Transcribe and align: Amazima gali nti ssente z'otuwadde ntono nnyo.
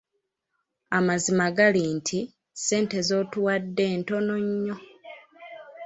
Amazima 0.97 1.47
gali 1.57 1.81
nti 1.97 2.19
ssente 2.29 2.97
z'otuwadde 3.07 3.85
ntono 3.99 4.35
nnyo. 4.47 4.75